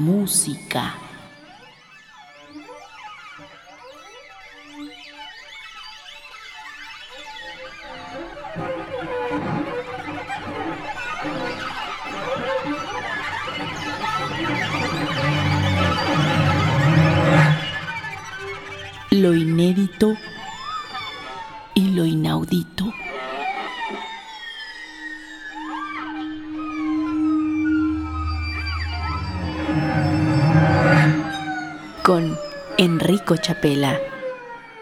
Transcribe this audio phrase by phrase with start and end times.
[0.00, 1.09] música.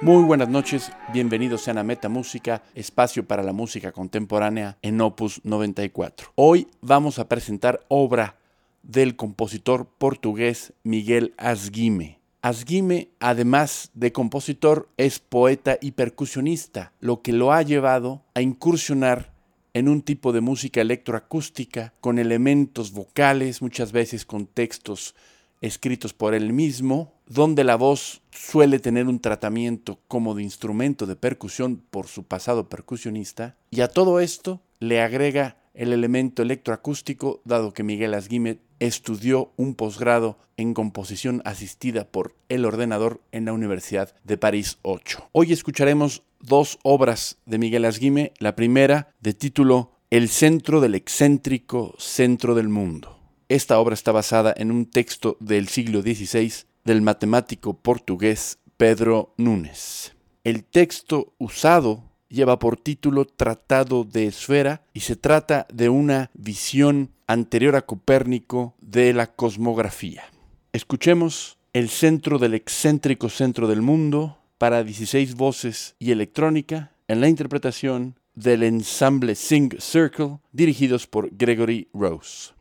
[0.08, 5.42] Muy buenas noches, bienvenidos sean a Meta Música, espacio para la música contemporánea en Opus
[5.44, 6.32] 94.
[6.34, 8.38] Hoy vamos a presentar obra
[8.82, 12.20] del compositor portugués Miguel Asguime.
[12.40, 19.34] Asguime, además de compositor, es poeta y percusionista, lo que lo ha llevado a incursionar
[19.74, 25.14] en un tipo de música electroacústica con elementos vocales, muchas veces con textos
[25.60, 31.16] escritos por él mismo, donde la voz suele tener un tratamiento como de instrumento de
[31.16, 37.72] percusión por su pasado percusionista, y a todo esto le agrega el elemento electroacústico, dado
[37.72, 44.14] que Miguel Asguime estudió un posgrado en composición asistida por el ordenador en la Universidad
[44.24, 45.28] de París 8.
[45.32, 51.94] Hoy escucharemos dos obras de Miguel Asguime, la primera de título El centro del excéntrico
[51.98, 53.18] centro del mundo.
[53.48, 60.14] Esta obra está basada en un texto del siglo XVI del matemático portugués Pedro Nunes.
[60.42, 67.10] El texto usado lleva por título Tratado de Esfera y se trata de una visión
[67.26, 70.24] anterior a Copérnico de la cosmografía.
[70.72, 77.28] Escuchemos El centro del excéntrico centro del mundo para 16 voces y electrónica en la
[77.28, 82.54] interpretación del ensamble Sing Circle dirigidos por Gregory Rose.「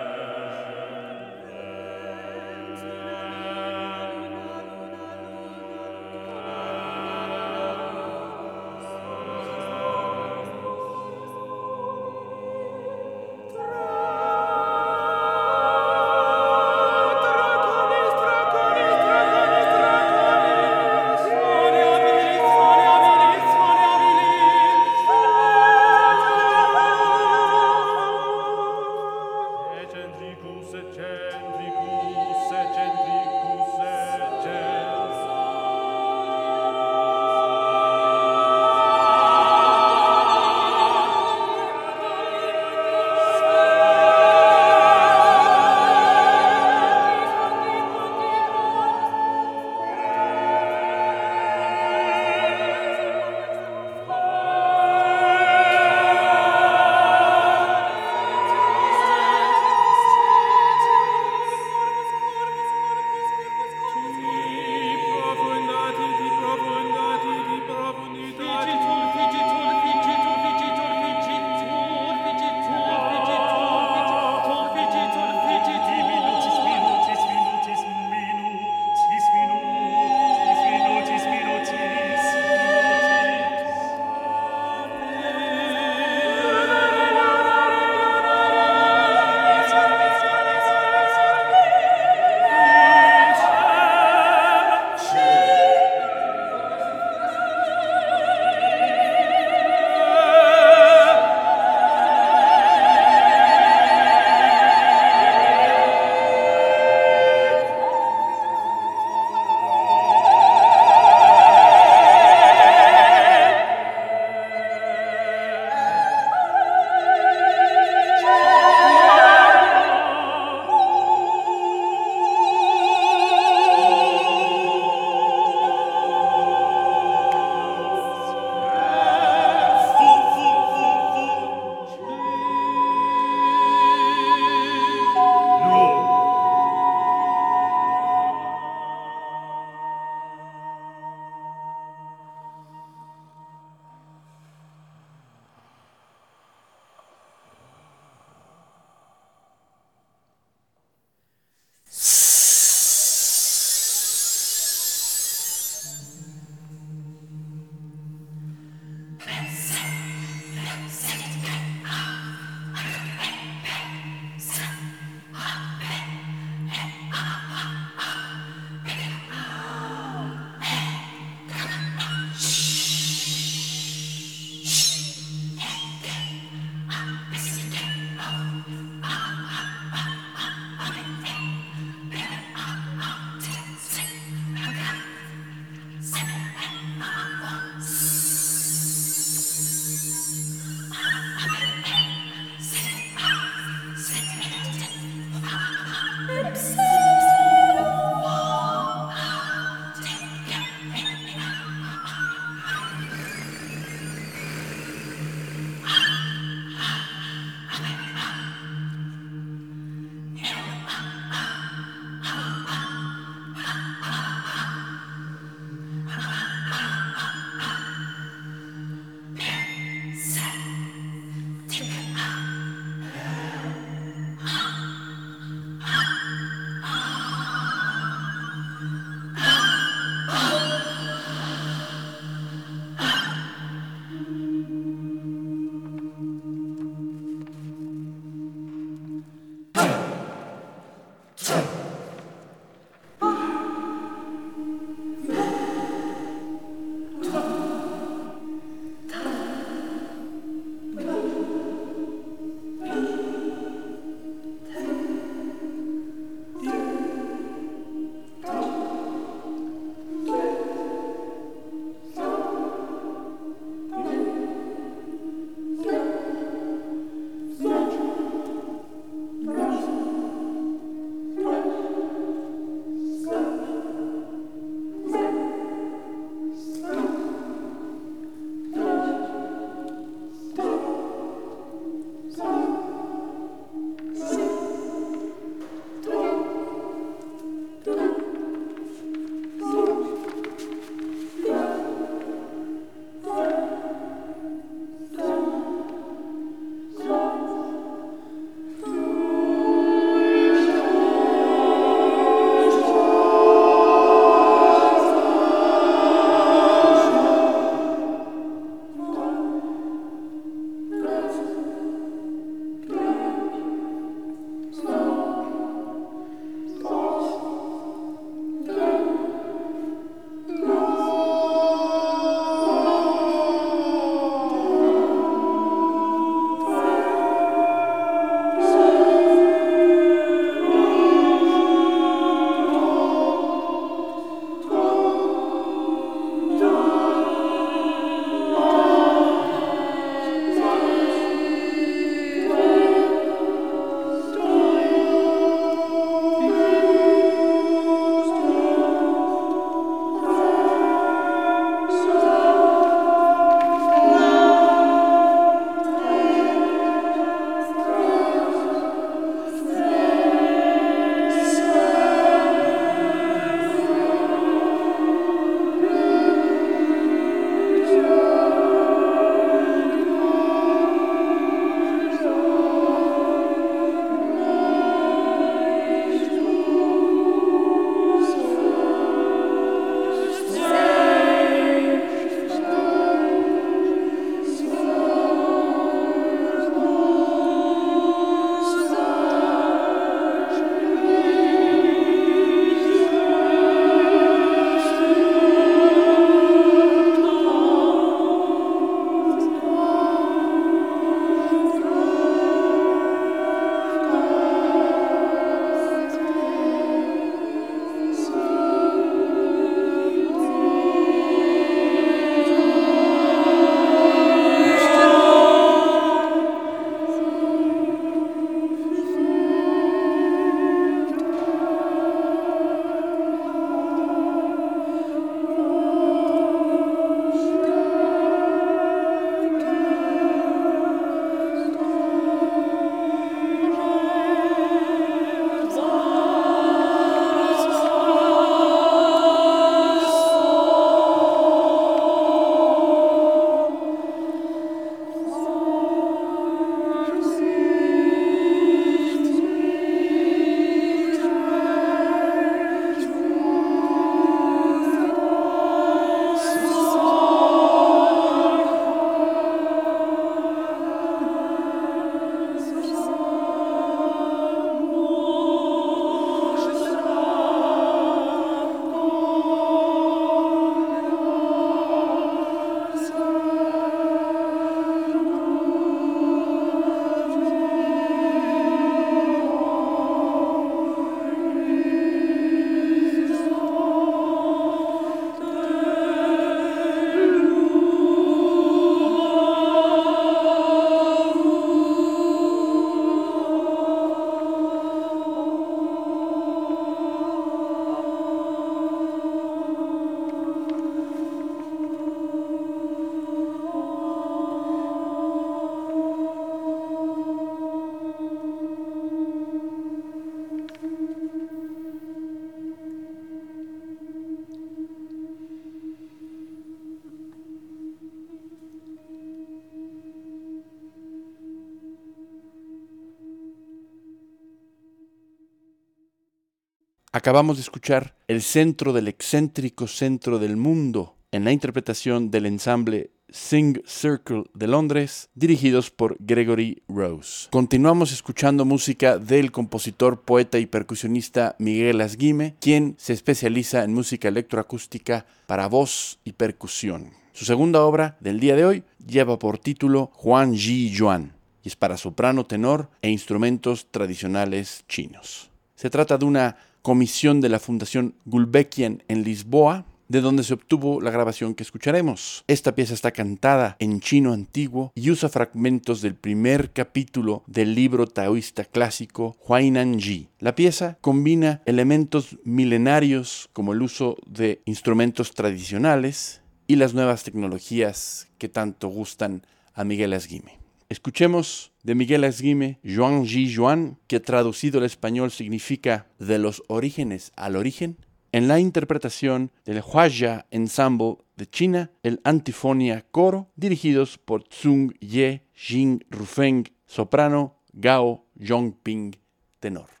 [527.21, 533.11] Acabamos de escuchar El centro del excéntrico centro del mundo en la interpretación del ensamble
[533.29, 537.47] Sing Circle de Londres, dirigidos por Gregory Rose.
[537.51, 544.27] Continuamos escuchando música del compositor, poeta y percusionista Miguel Asguime, quien se especializa en música
[544.27, 547.11] electroacústica para voz y percusión.
[547.33, 551.75] Su segunda obra del día de hoy lleva por título Juan Ji Yuan y es
[551.75, 555.51] para soprano, tenor e instrumentos tradicionales chinos.
[555.75, 560.99] Se trata de una comisión de la Fundación Gulbenkian en Lisboa, de donde se obtuvo
[560.99, 562.43] la grabación que escucharemos.
[562.47, 568.07] Esta pieza está cantada en chino antiguo y usa fragmentos del primer capítulo del libro
[568.07, 570.27] taoísta clásico Huainan Ji.
[570.39, 578.27] La pieza combina elementos milenarios como el uso de instrumentos tradicionales y las nuevas tecnologías
[578.37, 580.60] que tanto gustan a Miguel Asguime.
[580.91, 587.31] Escuchemos de Miguel Asguime, Juan Ji Juan, que traducido al español significa de los orígenes
[587.37, 587.95] al origen,
[588.33, 595.43] en la interpretación del Huaya Ensemble de China, el Antifonia Coro, dirigidos por Tsung Ye,
[595.53, 599.15] Jing Rufeng, soprano, Gao Yongping,
[599.61, 600.00] tenor.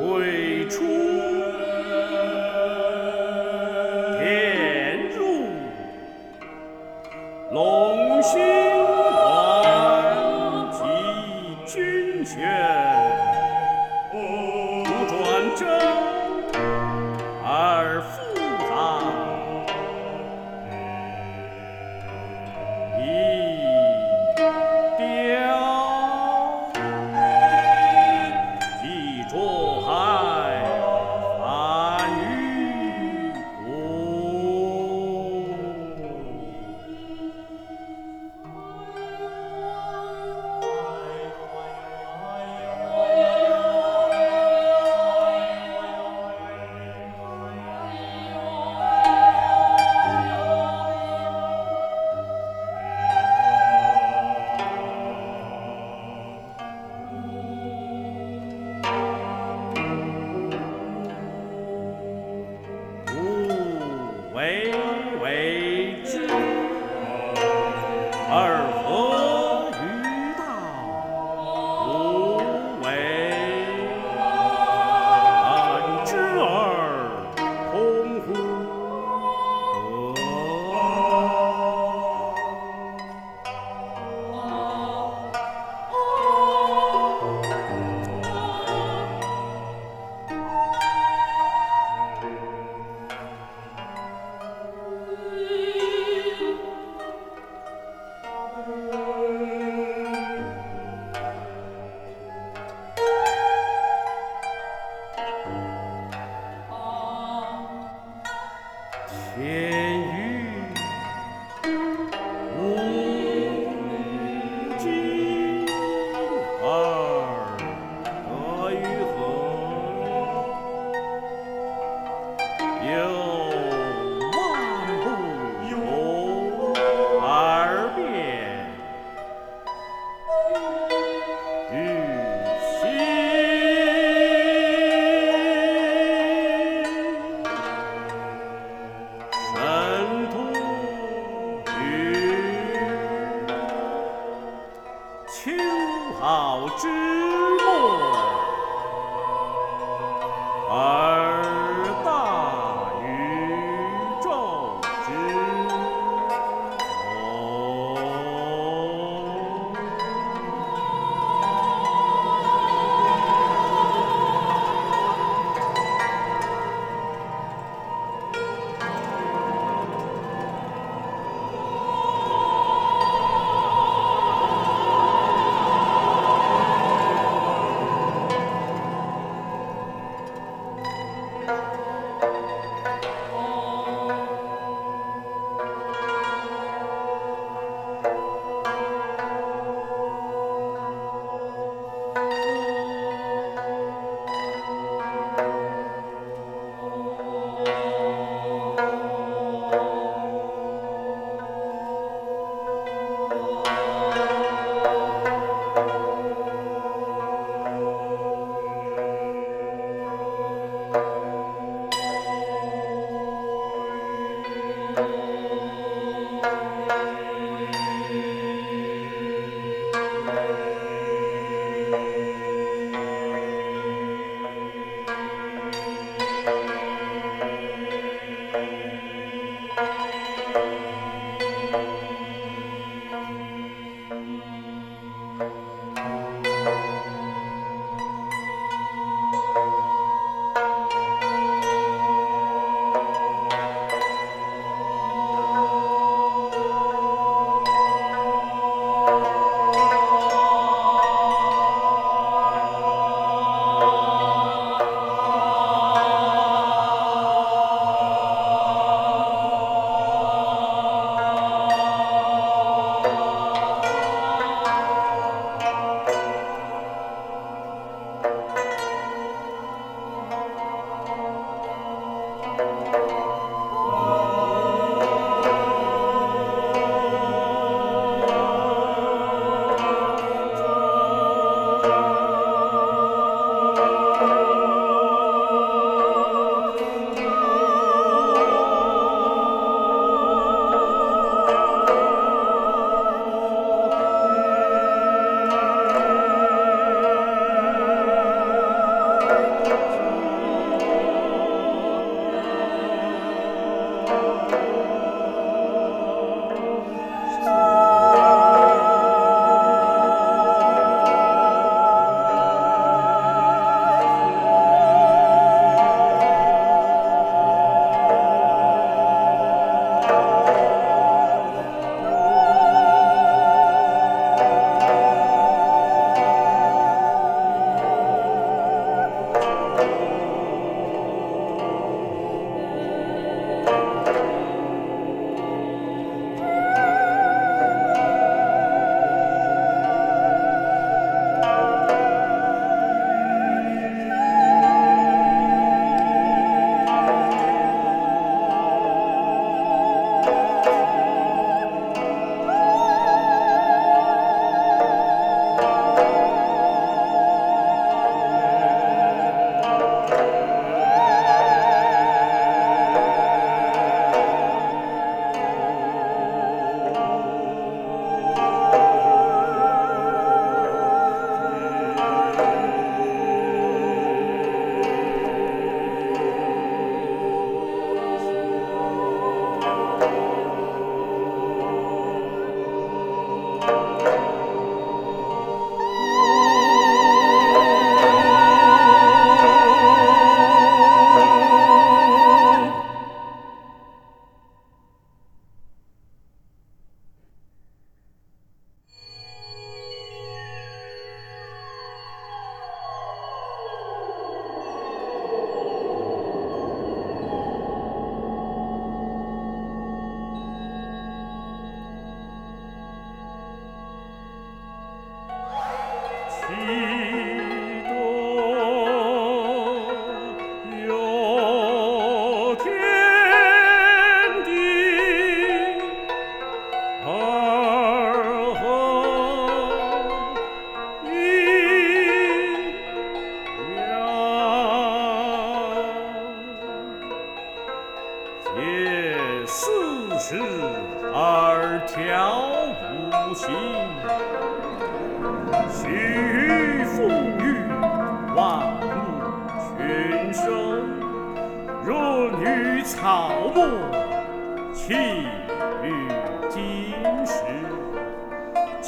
[0.00, 1.09] 未出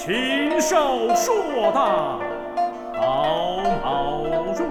[0.05, 2.19] 禽兽硕大，
[3.01, 4.67] 毫毛入嘴，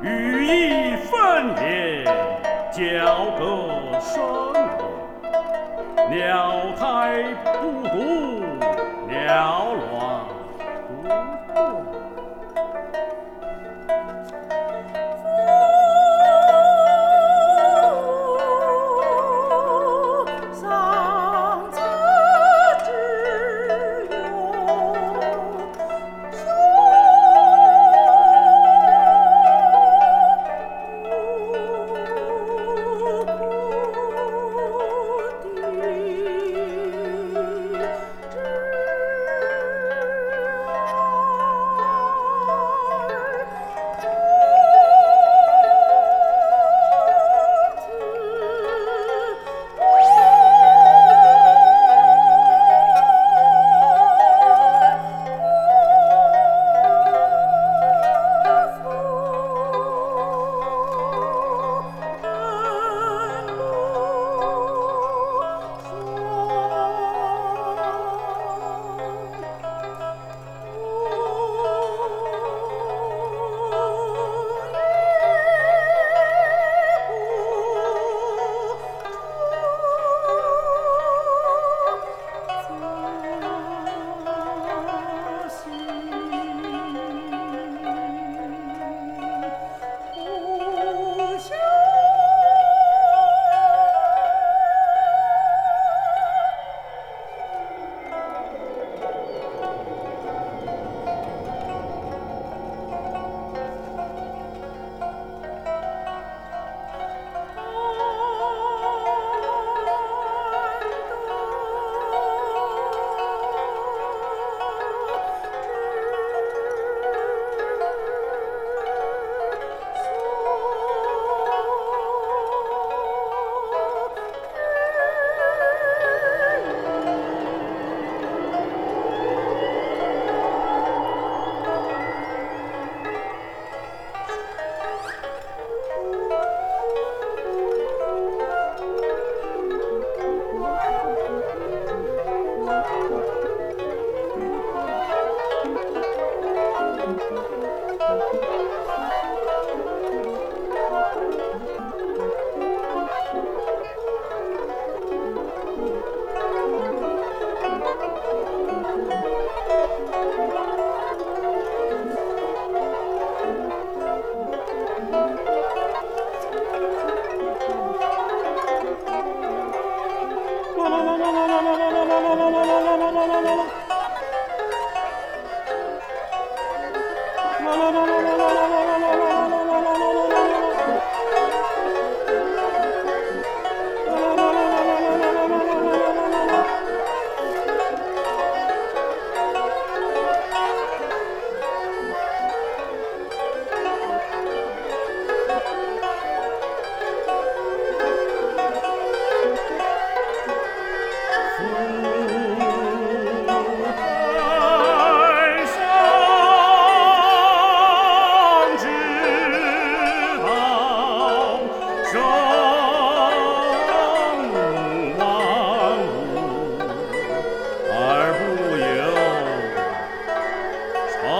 [0.00, 2.04] 羽翼分裂，
[2.70, 3.42] 交隔
[3.98, 4.22] 生
[4.54, 4.86] 龙，
[6.08, 7.98] 鸟胎不独，
[9.08, 9.93] 鸟卵。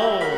[0.07, 0.34] Oh.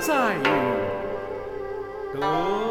[0.00, 0.34] 在。
[0.34, 0.42] 于
[2.18, 2.69] 得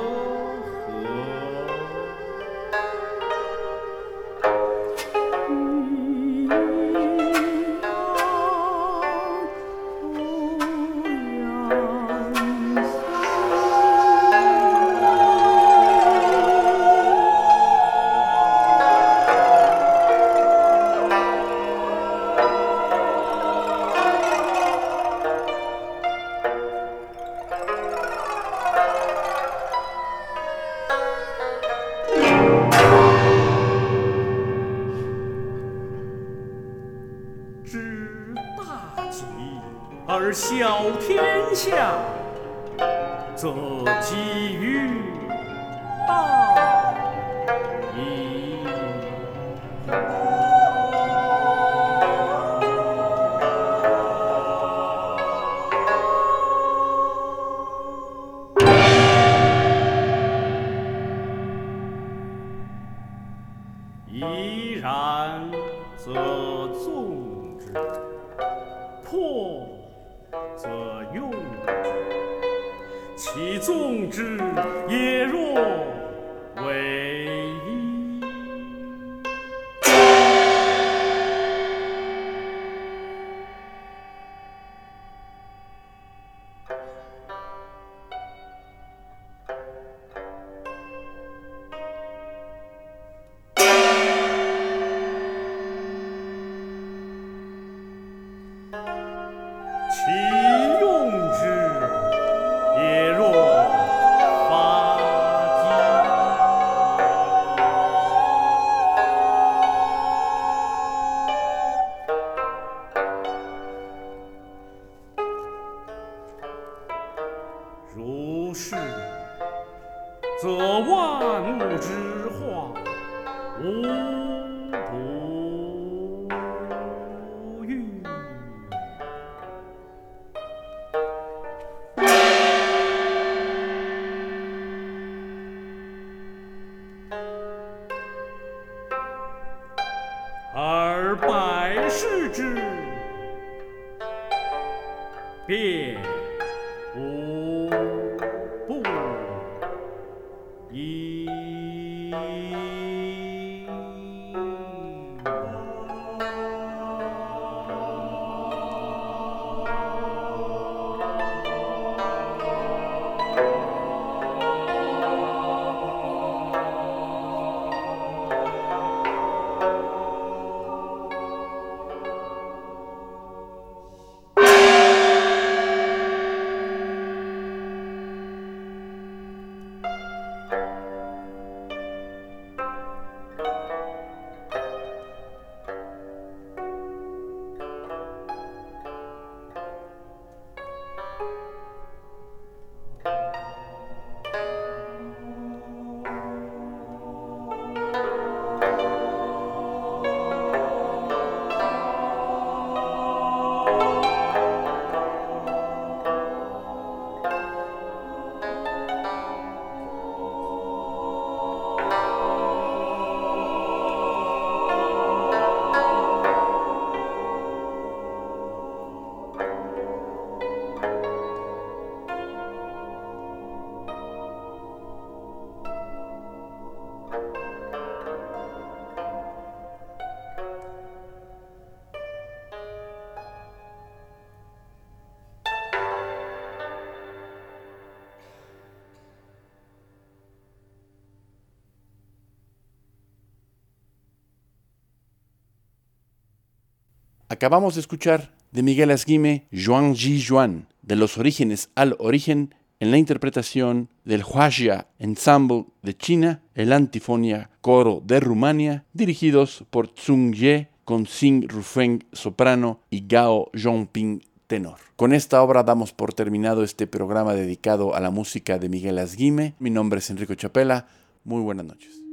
[247.40, 252.92] Acabamos de escuchar de Miguel Asguime Juan Ji Juan, de los orígenes al origen, en
[252.92, 260.36] la interpretación del Huaxia Ensemble de China, el Antifonia Coro de Rumania, dirigidos por Tsung
[260.36, 264.80] Ye con Xing Rufeng soprano y Gao Zhongping tenor.
[264.98, 269.56] Con esta obra damos por terminado este programa dedicado a la música de Miguel Asguime.
[269.60, 270.88] Mi nombre es Enrico Chapela.
[271.24, 272.09] Muy buenas noches.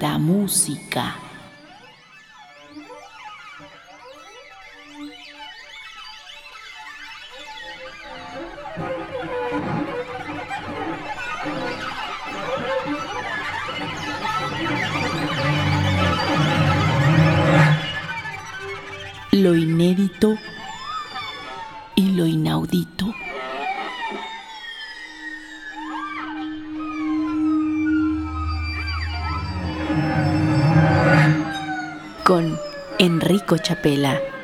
[0.00, 1.14] Metamúsica.
[1.14, 1.29] Lo
[33.80, 34.39] Chapela.